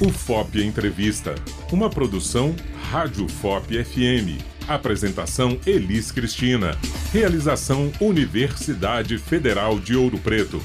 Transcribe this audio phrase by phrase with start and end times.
[0.00, 1.34] O FOP Entrevista,
[1.72, 2.54] uma produção
[2.88, 4.40] Rádio FOP FM.
[4.68, 6.78] Apresentação Elis Cristina.
[7.12, 10.62] Realização Universidade Federal de Ouro Preto.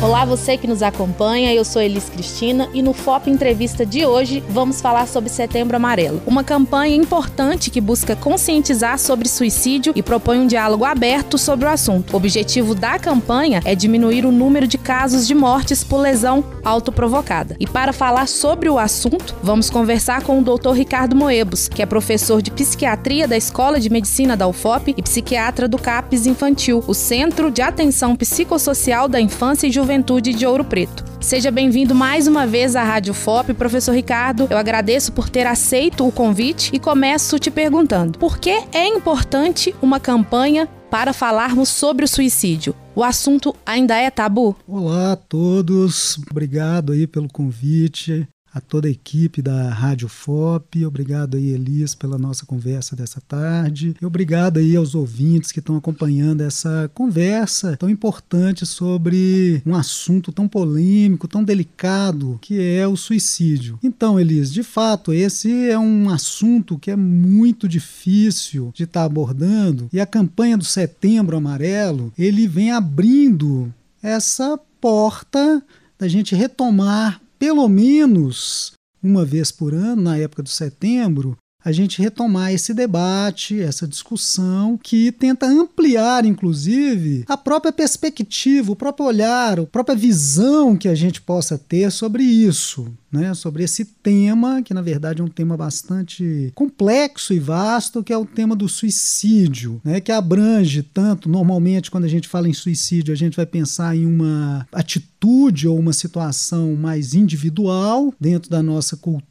[0.00, 4.44] Olá, você que nos acompanha, eu sou Elis Cristina e no FOP Entrevista de hoje
[4.48, 10.38] vamos falar sobre Setembro Amarelo, uma campanha importante que busca conscientizar sobre suicídio e propõe
[10.38, 12.12] um diálogo aberto sobre o assunto.
[12.12, 17.56] O objetivo da campanha é diminuir o número de casos de mortes por lesão autoprovocada.
[17.58, 20.74] E para falar sobre o assunto, vamos conversar com o Dr.
[20.74, 25.66] Ricardo Moebos, que é professor de psiquiatria da Escola de Medicina da UFOP e psiquiatra
[25.66, 30.66] do CAPES Infantil, o Centro de Atenção Psicossocial da Infância e Juventude Juventude de Ouro
[30.66, 31.02] Preto.
[31.18, 34.46] Seja bem-vindo mais uma vez à Rádio FOP, professor Ricardo.
[34.50, 39.74] Eu agradeço por ter aceito o convite e começo te perguntando: por que é importante
[39.80, 42.74] uma campanha para falarmos sobre o suicídio?
[42.94, 44.54] O assunto ainda é tabu?
[44.66, 50.84] Olá a todos, obrigado aí pelo convite a toda a equipe da Rádio FOP.
[50.84, 53.94] Obrigado aí, Elis, pela nossa conversa dessa tarde.
[54.00, 60.32] E obrigado aí aos ouvintes que estão acompanhando essa conversa tão importante sobre um assunto
[60.32, 63.78] tão polêmico, tão delicado, que é o suicídio.
[63.82, 69.06] Então, Elis, de fato, esse é um assunto que é muito difícil de estar tá
[69.06, 75.62] abordando e a campanha do Setembro Amarelo, ele vem abrindo essa porta
[75.98, 78.72] da gente retomar pelo menos
[79.02, 84.78] uma vez por ano, na época do setembro, a gente retomar esse debate, essa discussão
[84.78, 90.94] que tenta ampliar, inclusive, a própria perspectiva, o próprio olhar, a própria visão que a
[90.94, 95.56] gente possa ter sobre isso né, sobre esse tema, que na verdade é um tema
[95.56, 101.90] bastante complexo e vasto, que é o tema do suicídio, né, que abrange tanto, normalmente,
[101.90, 105.92] quando a gente fala em suicídio, a gente vai pensar em uma atitude ou uma
[105.92, 109.28] situação mais individual dentro da nossa cultura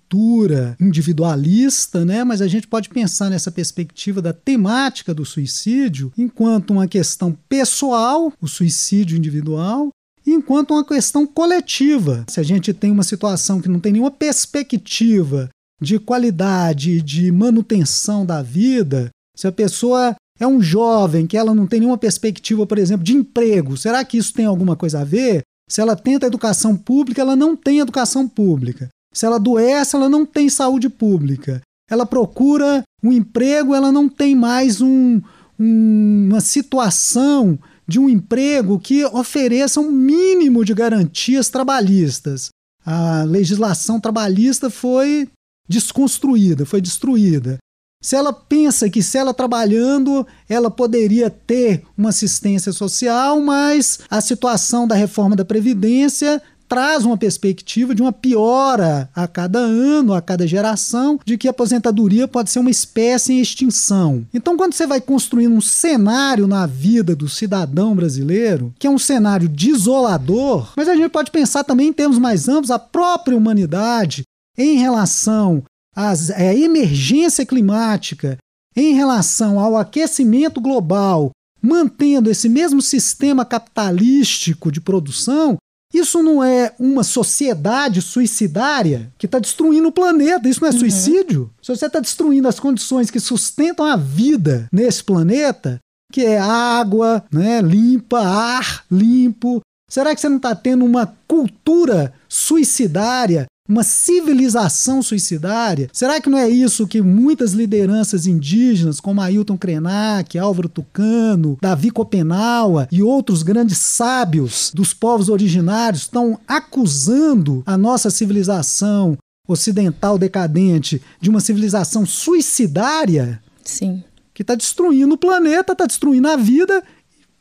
[0.80, 2.23] individualista, né?
[2.23, 8.32] Mas a gente pode pensar nessa perspectiva da temática do suicídio enquanto uma questão pessoal,
[8.42, 9.89] o suicídio individual,
[10.33, 12.26] enquanto uma questão coletiva.
[12.27, 15.49] Se a gente tem uma situação que não tem nenhuma perspectiva
[15.82, 21.67] de qualidade, de manutenção da vida, se a pessoa é um jovem que ela não
[21.67, 25.42] tem nenhuma perspectiva, por exemplo, de emprego, será que isso tem alguma coisa a ver?
[25.70, 28.89] Se ela tenta educação pública, ela não tem educação pública.
[29.14, 31.61] Se ela adoece, ela não tem saúde pública.
[31.89, 35.21] Ela procura um emprego, ela não tem mais um,
[35.60, 42.49] um, uma situação de um emprego que ofereça um mínimo de garantias trabalhistas.
[42.86, 45.30] A legislação trabalhista foi
[45.67, 47.58] desconstruída, foi destruída.
[48.02, 54.21] Se ela pensa que se ela trabalhando, ela poderia ter uma assistência social, mas a
[54.21, 60.22] situação da reforma da Previdência traz uma perspectiva de uma piora a cada ano, a
[60.22, 64.26] cada geração, de que a aposentadoria pode ser uma espécie em extinção.
[64.33, 69.00] Então, quando você vai construindo um cenário na vida do cidadão brasileiro, que é um
[69.00, 74.23] cenário desolador, mas a gente pode pensar também em termos mais amplos, a própria humanidade
[74.58, 75.64] em relação
[75.95, 76.14] à
[76.54, 78.38] emergência climática,
[78.76, 85.58] em relação ao aquecimento global, mantendo esse mesmo sistema capitalístico de produção,
[85.93, 90.49] isso não é uma sociedade suicidária que está destruindo o planeta.
[90.49, 90.80] Isso não é uhum.
[90.80, 91.52] suicídio?
[91.61, 95.80] Se você está destruindo as condições que sustentam a vida nesse planeta,
[96.11, 102.14] que é água né, limpa, ar limpo, será que você não está tendo uma cultura
[102.27, 105.89] suicidária uma civilização suicidária?
[105.92, 111.92] Será que não é isso que muitas lideranças indígenas, como Ailton Krenak, Álvaro Tucano, Davi
[111.92, 119.17] Copenaua e outros grandes sábios dos povos originários estão acusando a nossa civilização
[119.48, 123.42] ocidental decadente de uma civilização suicidária?
[123.64, 124.04] Sim.
[124.34, 126.84] Que está destruindo o planeta, está destruindo a vida.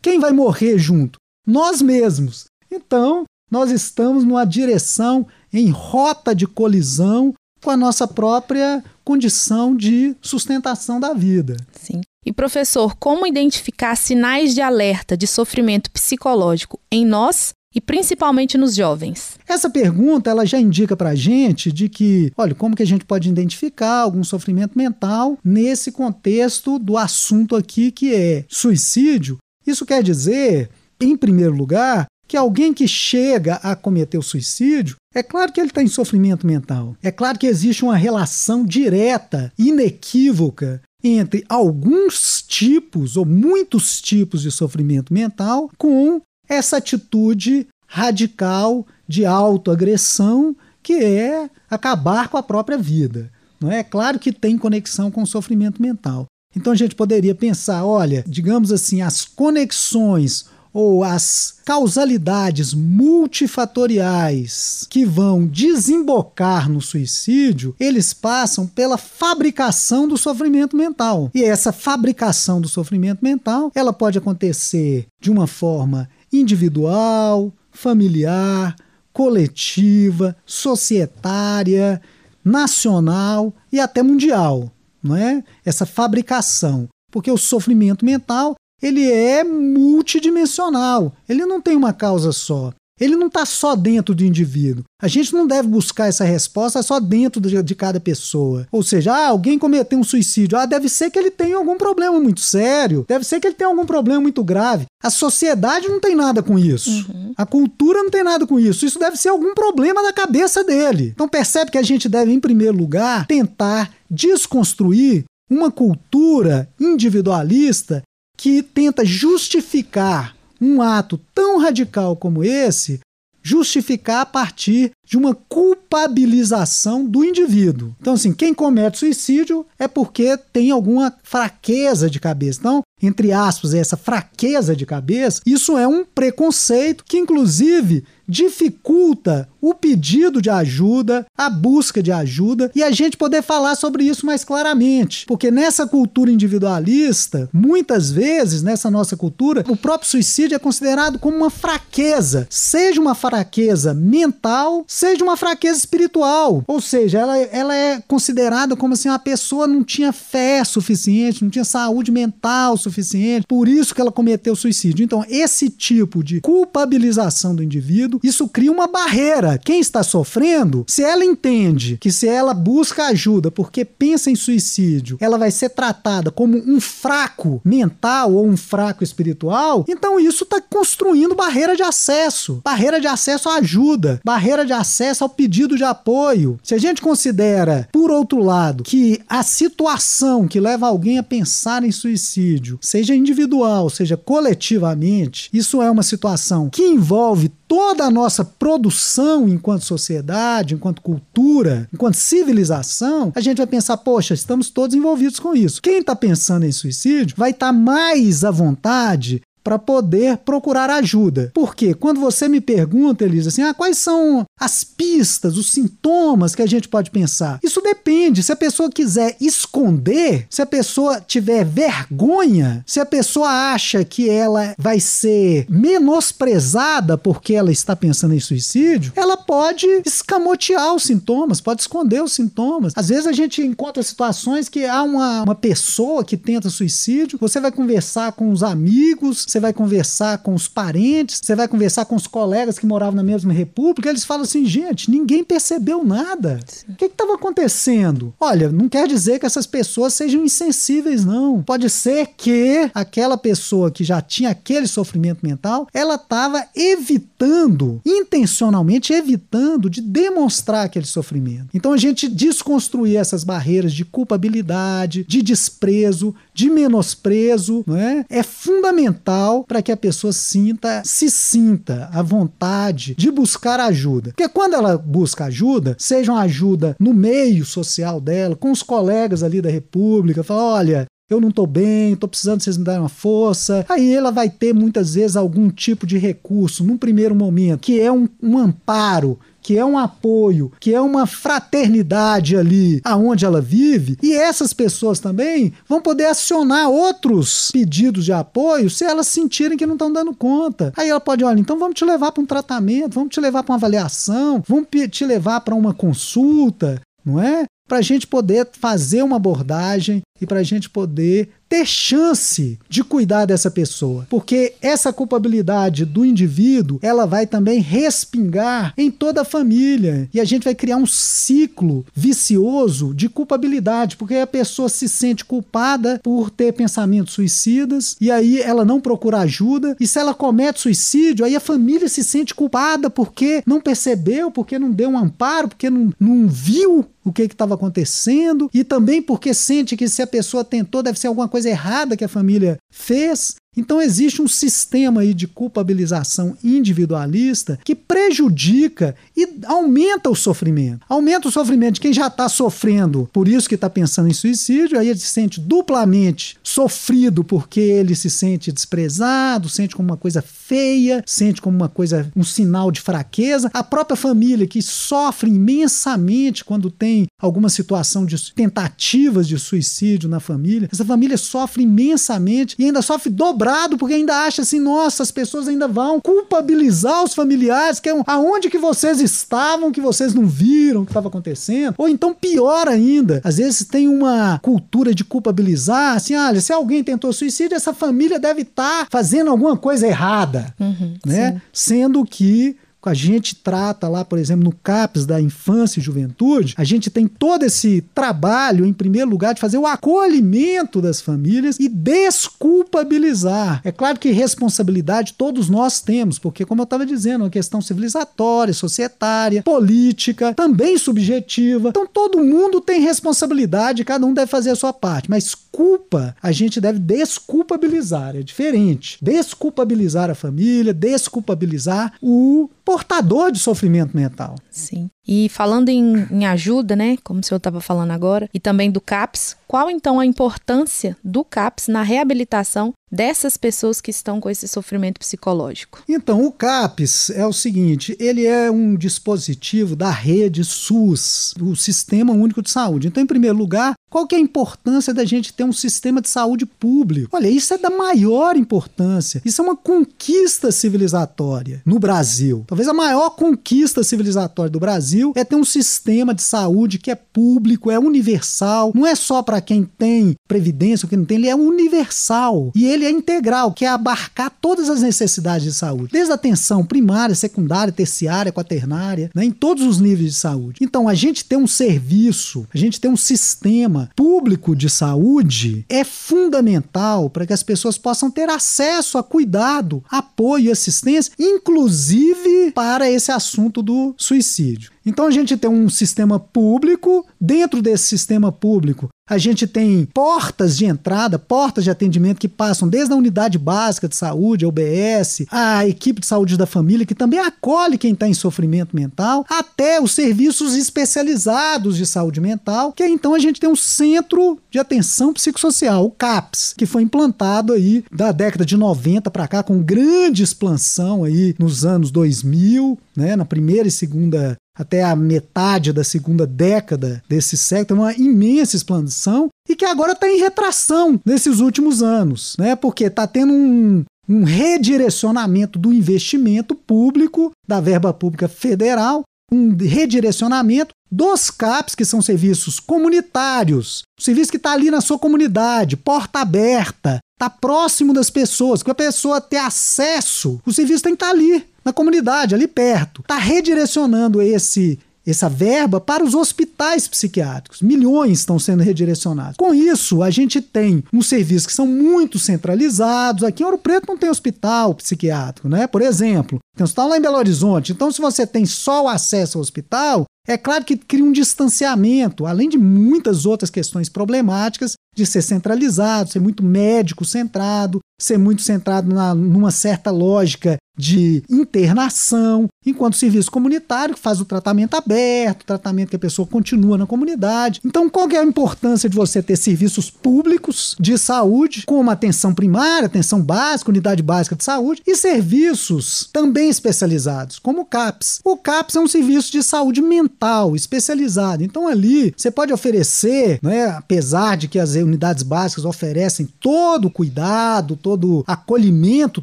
[0.00, 1.18] Quem vai morrer junto?
[1.46, 2.46] Nós mesmos.
[2.70, 10.14] Então, nós estamos numa direção em rota de colisão com a nossa própria condição de
[10.20, 11.56] sustentação da vida.
[11.72, 12.00] Sim.
[12.24, 18.74] E professor, como identificar sinais de alerta de sofrimento psicológico em nós e principalmente nos
[18.74, 19.38] jovens?
[19.46, 23.04] Essa pergunta ela já indica para a gente de que, olha, como que a gente
[23.04, 29.38] pode identificar algum sofrimento mental nesse contexto do assunto aqui que é suicídio.
[29.64, 30.68] Isso quer dizer,
[31.00, 35.68] em primeiro lugar, que alguém que chega a cometer o suicídio, é claro que ele
[35.68, 36.96] está em sofrimento mental.
[37.02, 44.50] É claro que existe uma relação direta, inequívoca, entre alguns tipos ou muitos tipos de
[44.50, 53.30] sofrimento mental com essa atitude radical de autoagressão, que é acabar com a própria vida.
[53.60, 53.78] Não é?
[53.78, 56.26] é claro que tem conexão com o sofrimento mental.
[56.54, 60.46] Então a gente poderia pensar, olha, digamos assim, as conexões
[60.76, 70.76] ou as causalidades multifatoriais que vão desembocar no suicídio, eles passam pela fabricação do sofrimento
[70.76, 71.30] mental.
[71.34, 78.76] E essa fabricação do sofrimento mental, ela pode acontecer de uma forma individual, familiar,
[79.14, 82.02] coletiva, societária,
[82.44, 84.70] nacional e até mundial,
[85.02, 85.42] não é?
[85.64, 92.72] Essa fabricação, porque o sofrimento mental ele é multidimensional, ele não tem uma causa só.
[92.98, 94.82] Ele não está só dentro do indivíduo.
[95.02, 98.66] A gente não deve buscar essa resposta só dentro de, cada pessoa.
[98.72, 100.56] Ou seja, ah, alguém cometeu um suicídio.
[100.56, 103.04] Ah, deve ser que ele tem algum problema muito sério.
[103.06, 104.86] Deve ser que ele tem algum problema muito grave.
[105.02, 107.06] A sociedade não tem nada com isso.
[107.12, 107.34] Uhum.
[107.36, 108.86] A cultura não tem nada com isso.
[108.86, 111.12] Isso deve ser algum problema da cabeça dele.
[111.14, 118.02] Então percebe que a gente deve, em primeiro lugar, tentar desconstruir uma cultura individualista
[118.36, 123.00] que tenta justificar um ato tão radical como esse
[123.42, 127.94] justificar a partir de uma culpabilização do indivíduo.
[128.00, 132.58] Então, assim, quem comete suicídio é porque tem alguma fraqueza de cabeça.
[132.58, 139.74] Então, entre aspas, essa fraqueza de cabeça, isso é um preconceito que, inclusive, dificulta o
[139.74, 144.44] pedido de ajuda, a busca de ajuda e a gente poder falar sobre isso mais
[144.44, 145.26] claramente.
[145.26, 151.36] Porque nessa cultura individualista, muitas vezes, nessa nossa cultura, o próprio suicídio é considerado como
[151.36, 156.64] uma fraqueza, seja uma fraqueza mental, seja uma fraqueza espiritual.
[156.66, 161.44] Ou seja, ela, ela é considerada como se assim, a pessoa não tinha fé suficiente,
[161.44, 165.04] não tinha saúde mental suficiente, por isso que ela cometeu suicídio.
[165.04, 169.58] Então, esse tipo de culpabilização do indivíduo, isso cria uma barreira.
[169.58, 175.18] Quem está sofrendo, se ela entende que se ela busca ajuda porque pensa em suicídio,
[175.20, 180.58] ela vai ser tratada como um fraco mental ou um fraco espiritual, então isso está
[180.58, 184.85] construindo barreira de acesso, barreira de acesso à ajuda, barreira de acesso
[185.22, 186.58] ao pedido de apoio.
[186.62, 191.84] Se a gente considera, por outro lado, que a situação que leva alguém a pensar
[191.84, 198.44] em suicídio, seja individual, seja coletivamente, isso é uma situação que envolve toda a nossa
[198.44, 205.40] produção enquanto sociedade, enquanto cultura, enquanto civilização, a gente vai pensar, poxa, estamos todos envolvidos
[205.40, 205.82] com isso.
[205.82, 211.50] Quem está pensando em suicídio vai estar tá mais à vontade para poder procurar ajuda.
[211.52, 216.62] Porque quando você me pergunta, Elisa, assim, ah, quais são as pistas, os sintomas que
[216.62, 217.58] a gente pode pensar?
[217.64, 218.44] Isso depende.
[218.44, 224.30] Se a pessoa quiser esconder, se a pessoa tiver vergonha, se a pessoa acha que
[224.30, 231.60] ela vai ser menosprezada porque ela está pensando em suicídio, ela pode escamotear os sintomas,
[231.60, 232.92] pode esconder os sintomas.
[232.94, 237.58] Às vezes a gente encontra situações que há uma, uma pessoa que tenta suicídio, você
[237.58, 242.14] vai conversar com os amigos, você vai conversar com os parentes, você vai conversar com
[242.14, 246.60] os colegas que moravam na mesma república, eles falam assim, gente, ninguém percebeu nada.
[246.86, 248.34] O que estava acontecendo?
[248.38, 251.62] Olha, não quer dizer que essas pessoas sejam insensíveis, não.
[251.62, 259.14] Pode ser que aquela pessoa que já tinha aquele sofrimento mental, ela estava evitando, intencionalmente
[259.14, 261.68] evitando de demonstrar aquele sofrimento.
[261.72, 268.24] Então a gente desconstruir essas barreiras de culpabilidade, de desprezo, de menosprezo, não é?
[268.30, 274.30] É fundamental para que a pessoa sinta, se sinta a vontade de buscar ajuda.
[274.30, 279.42] Porque quando ela busca ajuda, seja uma ajuda no meio social dela, com os colegas
[279.42, 283.08] ali da República, fala: olha, eu não estou bem, estou precisando vocês me darem uma
[283.08, 283.84] força.
[283.88, 288.10] Aí ela vai ter muitas vezes algum tipo de recurso, num primeiro momento, que é
[288.12, 294.16] um, um amparo que é um apoio, que é uma fraternidade ali aonde ela vive,
[294.22, 299.84] e essas pessoas também vão poder acionar outros pedidos de apoio se elas sentirem que
[299.84, 300.92] não estão dando conta.
[300.96, 303.72] Aí ela pode, olha, então vamos te levar para um tratamento, vamos te levar para
[303.72, 307.64] uma avaliação, vamos te levar para uma consulta, não é?
[307.86, 313.02] Para a gente poder fazer uma abordagem e para a gente poder ter chance de
[313.02, 319.44] cuidar dessa pessoa, porque essa culpabilidade do indivíduo, ela vai também respingar em toda a
[319.44, 320.28] família.
[320.32, 325.44] E a gente vai criar um ciclo vicioso de culpabilidade, porque a pessoa se sente
[325.44, 330.80] culpada por ter pensamentos suicidas e aí ela não procura ajuda e se ela comete
[330.80, 335.68] suicídio, aí a família se sente culpada porque não percebeu, porque não deu um amparo,
[335.68, 340.26] porque não, não viu o que estava acontecendo e também porque sente que se a
[340.26, 343.56] pessoa tentou, deve ser alguma coisa errada que a família fez.
[343.76, 351.04] Então existe um sistema aí de culpabilização individualista que prejudica e aumenta o sofrimento.
[351.08, 354.98] Aumenta o sofrimento de quem já está sofrendo, por isso que está pensando em suicídio,
[354.98, 360.40] aí ele se sente duplamente sofrido porque ele se sente desprezado, sente como uma coisa
[360.40, 363.70] feia, sente como uma coisa, um sinal de fraqueza.
[363.74, 370.40] A própria família que sofre imensamente quando tem alguma situação de tentativas de suicídio na
[370.40, 375.30] família, essa família sofre imensamente e ainda sofre dobrado porque ainda acha assim, nossa, as
[375.30, 380.34] pessoas ainda vão culpabilizar os familiares, que é um, aonde que vocês estavam que vocês
[380.34, 381.94] não viram o que estava acontecendo?
[381.98, 387.04] Ou então pior ainda, às vezes tem uma cultura de culpabilizar, assim, olha, se alguém
[387.04, 391.52] tentou suicídio, essa família deve estar tá fazendo alguma coisa errada, uhum, né?
[391.72, 391.96] Sim.
[391.96, 392.76] Sendo que
[393.08, 397.26] a gente trata lá, por exemplo, no CAPES da infância e juventude, a gente tem
[397.26, 403.80] todo esse trabalho, em primeiro lugar, de fazer o acolhimento das famílias e desculpabilizar.
[403.84, 407.80] É claro que responsabilidade todos nós temos, porque, como eu estava dizendo, é uma questão
[407.80, 411.90] civilizatória, societária, política, também subjetiva.
[411.90, 416.52] Então, todo mundo tem responsabilidade, cada um deve fazer a sua parte, mas culpa a
[416.52, 419.18] gente deve desculpabilizar, é diferente.
[419.20, 424.54] Desculpabilizar a família, desculpabilizar o portador de sofrimento mental.
[424.70, 425.10] Sim.
[425.28, 429.02] E falando em, em ajuda, né, como o senhor estava falando agora, e também do
[429.02, 434.66] CAPS, qual então a importância do CAPS na reabilitação dessas pessoas que estão com esse
[434.66, 436.02] sofrimento psicológico?
[436.08, 442.32] Então, o CAPS é o seguinte, ele é um dispositivo da rede SUS, o Sistema
[442.32, 443.08] Único de Saúde.
[443.08, 446.30] Então, em primeiro lugar, qual que é a importância da gente ter um sistema de
[446.30, 447.36] saúde público?
[447.36, 449.42] Olha, isso é da maior importância.
[449.44, 452.64] Isso é uma conquista civilizatória no Brasil.
[452.66, 457.14] Talvez a maior conquista civilizatória do Brasil é ter um sistema de saúde que é
[457.14, 461.50] público, é universal, não é só para quem tem previdência ou quem não tem, ele
[461.50, 466.32] é universal e ele é integral, que é abarcar todas as necessidades de saúde, desde
[466.32, 470.78] a atenção primária, secundária, terciária, quaternária, né, em todos os níveis de saúde.
[470.80, 476.04] Então, a gente ter um serviço, a gente ter um sistema público de saúde é
[476.04, 483.10] fundamental para que as pessoas possam ter acesso a cuidado, apoio e assistência, inclusive para
[483.10, 484.90] esse assunto do suicídio.
[485.04, 490.76] Então a gente tem um sistema público, dentro desse sistema público, a gente tem portas
[490.76, 495.46] de entrada, portas de atendimento que passam desde a unidade básica de saúde, a UBS,
[495.50, 500.00] a equipe de saúde da família, que também acolhe quem está em sofrimento mental, até
[500.00, 505.32] os serviços especializados de saúde mental, que então a gente tem um centro de atenção
[505.32, 510.42] psicossocial, o CAPS, que foi implantado aí da década de 90 para cá, com grande
[510.42, 516.46] expansão aí nos anos 2000, né, na primeira e segunda até a metade da segunda
[516.46, 522.56] década desse século, uma imensa expansão e que agora está em retração nesses últimos anos,
[522.58, 522.76] né?
[522.76, 530.90] Porque está tendo um, um redirecionamento do investimento público, da verba pública federal, um redirecionamento
[531.10, 536.40] dos CAPs, que são serviços comunitários, o serviço que está ali na sua comunidade, porta
[536.40, 541.26] aberta, está próximo das pessoas, que a pessoa ter acesso, o serviço tem que estar
[541.26, 543.20] tá ali na comunidade, ali perto.
[543.20, 547.82] Está redirecionando esse essa verba para os hospitais psiquiátricos.
[547.82, 549.56] Milhões estão sendo redirecionados.
[549.56, 553.42] Com isso, a gente tem uns serviços que são muito centralizados.
[553.42, 555.88] Aqui em Ouro Preto não tem hospital psiquiátrico, né?
[555.88, 557.92] Por exemplo, tem um hospital lá em Belo Horizonte.
[557.92, 562.46] Então, se você tem só o acesso ao hospital, é claro que cria um distanciamento,
[562.46, 568.62] além de muitas outras questões problemáticas de ser centralizado, ser muito médico centrado, ser muito
[568.62, 575.66] centrado na, numa certa lógica de internação, enquanto o serviço comunitário faz o tratamento aberto,
[575.66, 577.80] tratamento que a pessoa continua na comunidade.
[577.84, 583.06] Então, qual é a importância de você ter serviços públicos de saúde, como atenção primária,
[583.06, 588.40] atenção básica, unidade básica de saúde, e serviços também especializados, como o CAPS.
[588.44, 591.62] O CAPS é um serviço de saúde mental especializado.
[591.62, 597.10] Então, ali você pode oferecer, né, apesar de que as unidades básicas oferecem todo o
[597.10, 599.42] cuidado, todo acolhimento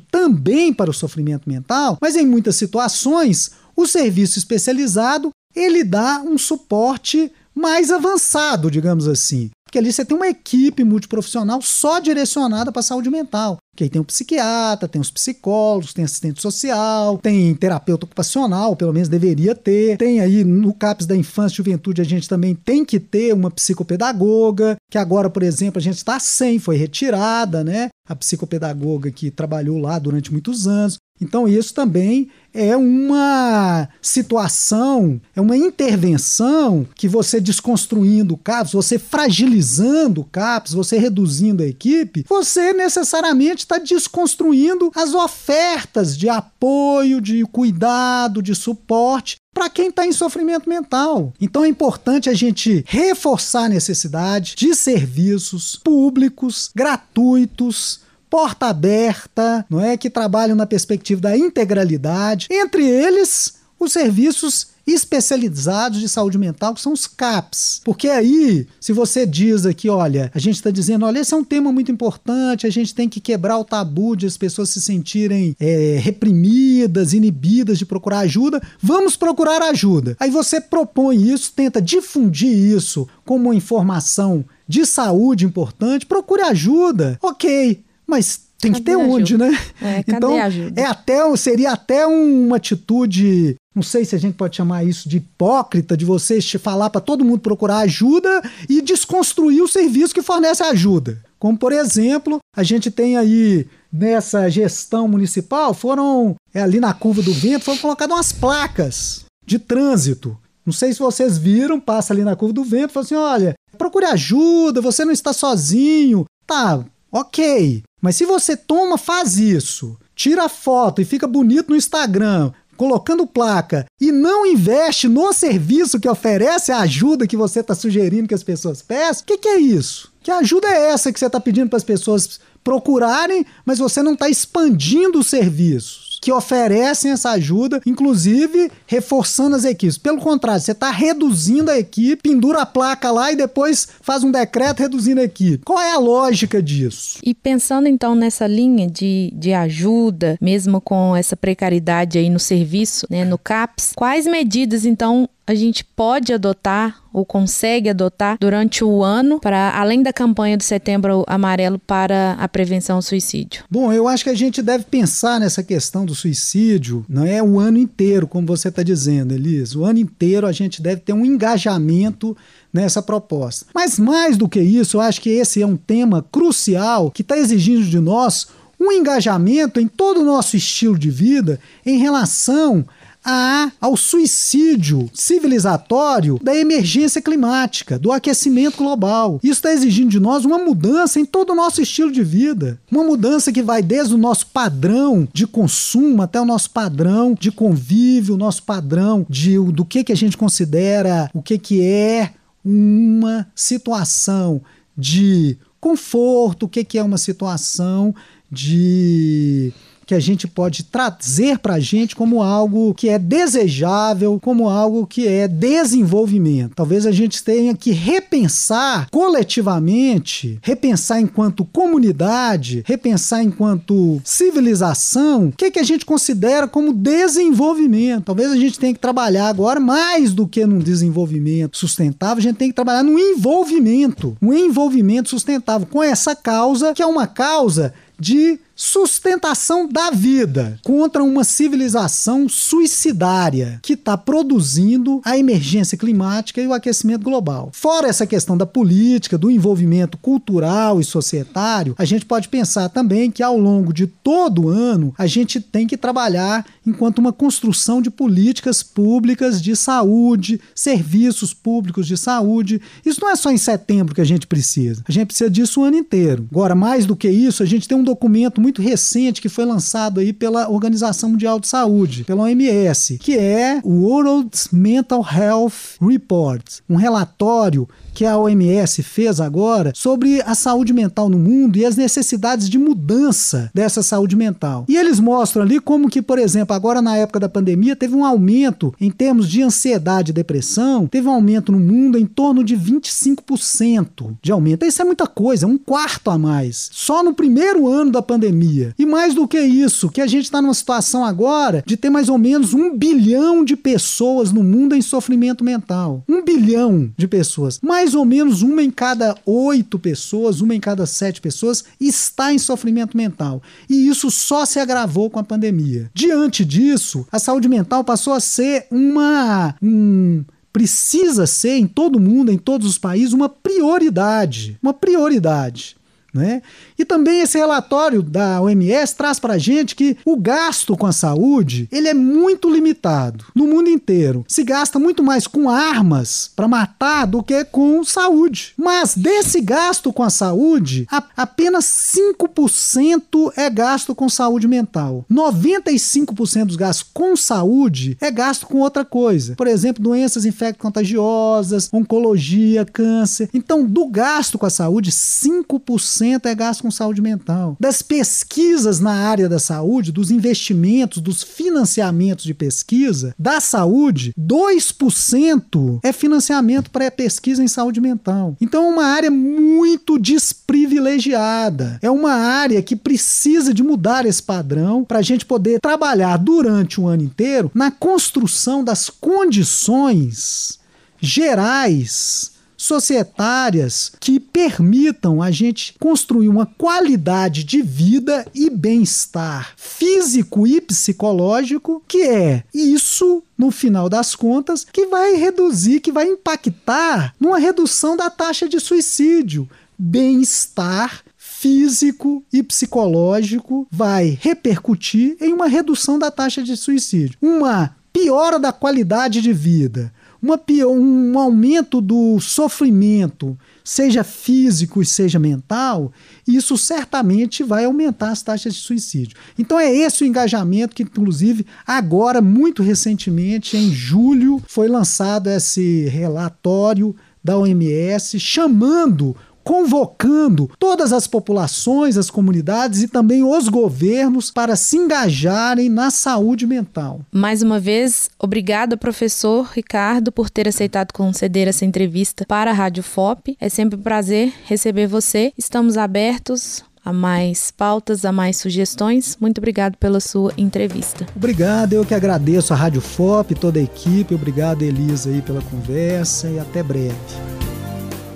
[0.11, 6.37] também para o sofrimento mental, mas em muitas situações o serviço especializado ele dá um
[6.37, 9.51] suporte mais avançado, digamos assim.
[9.73, 13.57] Porque ali você tem uma equipe multiprofissional só direcionada para a saúde mental.
[13.75, 18.93] Que aí tem o psiquiatra, tem os psicólogos, tem assistente social, tem terapeuta ocupacional, pelo
[18.93, 19.97] menos deveria ter.
[19.97, 23.49] Tem aí no CAPS da Infância e Juventude a gente também tem que ter uma
[23.49, 27.89] psicopedagoga, que agora, por exemplo, a gente está sem, foi retirada, né?
[28.07, 30.99] A psicopedagoga que trabalhou lá durante muitos anos.
[31.23, 38.99] Então, isso também é uma situação, é uma intervenção que você desconstruindo o CAPS, você
[38.99, 47.19] fragilizando o CAPS, você reduzindo a equipe, você necessariamente está desconstruindo as ofertas de apoio,
[47.19, 51.33] de cuidado, de suporte para quem está em sofrimento mental.
[51.39, 58.01] Então é importante a gente reforçar a necessidade de serviços públicos, gratuitos,
[58.33, 65.99] porta aberta, não é que trabalham na perspectiva da integralidade, entre eles os serviços especializados
[65.99, 67.79] de saúde mental, que são os CAPs.
[67.85, 71.43] Porque aí, se você diz aqui, olha, a gente está dizendo, olha, esse é um
[71.43, 75.55] tema muito importante, a gente tem que quebrar o tabu de as pessoas se sentirem
[75.59, 80.17] é, reprimidas, inibidas de procurar ajuda, vamos procurar ajuda.
[80.19, 87.19] Aí você propõe isso, tenta difundir isso como uma informação de saúde importante, procure ajuda.
[87.21, 87.83] Ok,
[88.13, 89.51] mas tem cadê que ter onde, né?
[89.81, 90.33] É, então,
[90.75, 95.17] é até, seria até uma atitude, não sei se a gente pode chamar isso de
[95.17, 100.63] hipócrita, de você falar para todo mundo procurar ajuda e desconstruir o serviço que fornece
[100.63, 101.21] ajuda.
[101.37, 107.21] Como, por exemplo, a gente tem aí nessa gestão municipal, foram é, ali na curva
[107.21, 110.37] do vento, foram colocadas umas placas de trânsito.
[110.65, 114.05] Não sei se vocês viram, passa ali na curva do vento, fala assim: olha, procure
[114.05, 116.23] ajuda, você não está sozinho.
[116.47, 117.83] Tá, ok.
[118.03, 123.85] Mas se você toma, faz isso, tira foto e fica bonito no Instagram, colocando placa
[124.01, 128.43] e não investe no serviço que oferece a ajuda que você está sugerindo que as
[128.43, 130.11] pessoas peçam, o que, que é isso?
[130.21, 134.15] Que ajuda é essa que você está pedindo para as pessoas procurarem, mas você não
[134.15, 136.12] está expandindo os serviços?
[136.23, 139.97] Que oferecem essa ajuda, inclusive reforçando as equipes.
[139.97, 144.31] Pelo contrário, você está reduzindo a equipe, pendura a placa lá e depois faz um
[144.31, 145.65] decreto reduzindo a equipe.
[145.65, 147.19] Qual é a lógica disso?
[147.21, 153.05] E pensando então nessa linha de, de ajuda, mesmo com essa precariedade aí no serviço,
[153.09, 159.03] né, no CAPS, quais medidas então a gente pode adotar ou consegue adotar durante o
[159.03, 163.63] ano para além da campanha do Setembro Amarelo para a prevenção ao suicídio?
[163.69, 167.59] Bom, eu acho que a gente deve pensar nessa questão do suicídio, não é o
[167.59, 169.75] ano inteiro, como você está dizendo, Elis.
[169.75, 172.35] O ano inteiro a gente deve ter um engajamento
[172.71, 173.67] nessa proposta.
[173.75, 177.37] Mas mais do que isso, eu acho que esse é um tema crucial que está
[177.37, 178.47] exigindo de nós
[178.79, 182.85] um engajamento em todo o nosso estilo de vida em relação
[183.23, 189.39] a, ao suicídio civilizatório da emergência climática, do aquecimento global.
[189.43, 192.79] Isso está exigindo de nós uma mudança em todo o nosso estilo de vida.
[192.91, 197.51] Uma mudança que vai desde o nosso padrão de consumo até o nosso padrão de
[197.51, 202.31] convívio, o nosso padrão de, do que, que a gente considera, o que, que é
[202.63, 204.61] uma situação
[204.97, 208.15] de conforto, o que, que é uma situação
[208.49, 209.73] de
[210.05, 215.05] que a gente pode trazer para a gente como algo que é desejável, como algo
[215.07, 216.75] que é desenvolvimento.
[216.75, 225.71] Talvez a gente tenha que repensar coletivamente, repensar enquanto comunidade, repensar enquanto civilização, o que,
[225.71, 228.25] que a gente considera como desenvolvimento.
[228.25, 232.57] Talvez a gente tenha que trabalhar agora mais do que num desenvolvimento sustentável, a gente
[232.57, 237.93] tem que trabalhar no envolvimento, um envolvimento sustentável com essa causa que é uma causa
[238.19, 246.67] de sustentação da vida contra uma civilização suicidária que está produzindo a emergência climática e
[246.67, 247.69] o aquecimento global.
[247.71, 253.29] Fora essa questão da política, do envolvimento cultural e societário, a gente pode pensar também
[253.29, 258.01] que ao longo de todo o ano a gente tem que trabalhar enquanto uma construção
[258.01, 262.81] de políticas públicas de saúde, serviços públicos de saúde.
[263.05, 265.03] Isso não é só em setembro que a gente precisa.
[265.07, 266.47] A gente precisa disso o ano inteiro.
[266.51, 270.21] Agora, mais do que isso, a gente tem um documento muito recente que foi lançado
[270.21, 276.63] aí pela Organização Mundial de Saúde, pela OMS, que é o World Mental Health Report,
[276.89, 281.95] um relatório que a OMS fez agora sobre a saúde mental no mundo e as
[281.95, 284.85] necessidades de mudança dessa saúde mental.
[284.87, 288.23] E eles mostram ali como que, por exemplo, agora na época da pandemia teve um
[288.23, 292.77] aumento em termos de ansiedade e depressão, teve um aumento no mundo em torno de
[292.77, 294.85] 25% de aumento.
[294.85, 296.89] Isso é muita coisa, um quarto a mais.
[296.93, 298.52] Só no primeiro ano da pandemia.
[298.97, 302.29] E mais do que isso, que a gente está numa situação agora de ter mais
[302.29, 306.23] ou menos um bilhão de pessoas no mundo em sofrimento mental.
[306.29, 307.79] Um bilhão de pessoas.
[307.81, 312.53] Mais mais ou menos uma em cada oito pessoas, uma em cada sete pessoas está
[312.53, 313.63] em sofrimento mental.
[313.89, 316.11] E isso só se agravou com a pandemia.
[316.13, 319.73] Diante disso, a saúde mental passou a ser uma.
[319.81, 324.77] Um, precisa ser em todo mundo, em todos os países, uma prioridade.
[324.83, 325.95] Uma prioridade.
[326.33, 326.63] Né?
[326.97, 331.11] E também esse relatório da OMS traz para a gente que o gasto com a
[331.11, 334.43] saúde ele é muito limitado no mundo inteiro.
[334.47, 338.73] Se gasta muito mais com armas para matar do que com saúde.
[338.75, 345.25] Mas desse gasto com a saúde, a, apenas 5% é gasto com saúde mental.
[345.31, 349.55] 95% dos gastos com saúde é gasto com outra coisa.
[349.55, 353.49] Por exemplo, doenças infecto-contagiosas, oncologia, câncer.
[353.53, 357.75] Então, do gasto com a saúde, 5% é gasto com saúde mental.
[357.79, 365.99] Das pesquisas na área da saúde, dos investimentos, dos financiamentos de pesquisa da saúde, 2%
[366.03, 368.55] é financiamento para pesquisa em saúde mental.
[368.61, 371.99] Então, é uma área muito desprivilegiada.
[372.01, 377.01] É uma área que precisa de mudar esse padrão para a gente poder trabalhar durante
[377.01, 380.79] o ano inteiro na construção das condições
[381.19, 382.52] gerais
[382.83, 392.03] societárias que permitam a gente construir uma qualidade de vida e bem-estar físico e psicológico,
[392.05, 398.17] que é isso no final das contas, que vai reduzir, que vai impactar numa redução
[398.17, 399.69] da taxa de suicídio.
[399.97, 408.59] Bem-estar físico e psicológico vai repercutir em uma redução da taxa de suicídio, uma piora
[408.59, 410.13] da qualidade de vida,
[410.43, 416.11] uma, um aumento do sofrimento, seja físico e seja mental,
[416.45, 419.37] isso certamente vai aumentar as taxas de suicídio.
[419.57, 426.05] Então é esse o engajamento que, inclusive, agora, muito recentemente, em julho, foi lançado esse
[426.09, 434.75] relatório da OMS chamando convocando todas as populações, as comunidades e também os governos para
[434.75, 437.21] se engajarem na saúde mental.
[437.31, 443.03] Mais uma vez, obrigada, professor Ricardo, por ter aceitado conceder essa entrevista para a Rádio
[443.03, 443.57] FOP.
[443.59, 445.53] É sempre um prazer receber você.
[445.57, 449.37] Estamos abertos a mais pautas, a mais sugestões.
[449.39, 451.25] Muito obrigado pela sua entrevista.
[451.35, 454.33] Obrigado, eu que agradeço a Rádio FOP, toda a equipe.
[454.33, 457.62] Obrigado, Elisa, aí pela conversa e até breve.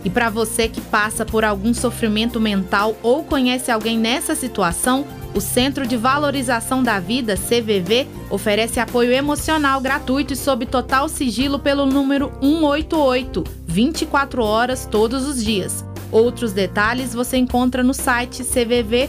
[0.07, 5.41] E para você que passa por algum sofrimento mental ou conhece alguém nessa situação, o
[5.41, 11.85] Centro de Valorização da Vida, CVV, oferece apoio emocional gratuito e sob total sigilo pelo
[11.85, 15.83] número 188, 24 horas todos os dias.
[16.09, 19.07] Outros detalhes você encontra no site cvv.org.br.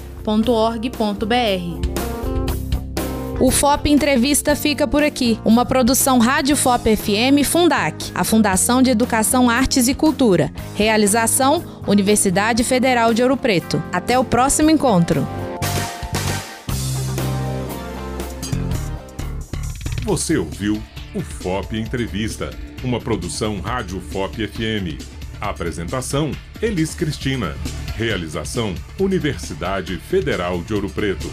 [3.41, 5.39] O FOP Entrevista fica por aqui.
[5.45, 10.53] Uma produção Rádio FOP FM Fundac, a Fundação de Educação, Artes e Cultura.
[10.75, 13.81] Realização Universidade Federal de Ouro Preto.
[13.93, 15.25] Até o próximo encontro.
[20.03, 20.83] Você ouviu
[21.15, 22.51] o FOP Entrevista,
[22.83, 25.01] uma produção Rádio FOP FM.
[25.41, 27.55] Apresentação: Elis Cristina.
[27.95, 31.31] Realização: Universidade Federal de Ouro Preto.